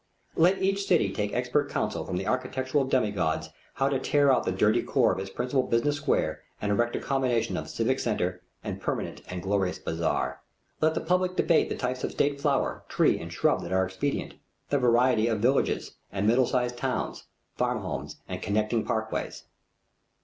[0.35, 4.51] Let each city take expert counsel from the architectural demigods how to tear out the
[4.51, 8.81] dirty core of its principal business square and erect a combination of civic centre and
[8.81, 10.41] permanent and glorious bazaar.
[10.81, 14.33] Let the public debate the types of state flower, tree, and shrub that are expedient,
[14.71, 17.25] the varieties of villages and middle sized towns,
[17.55, 19.43] farm homes, and connecting parkways.